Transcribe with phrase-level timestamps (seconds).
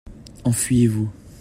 [0.47, 1.11] Enfuyez-vous.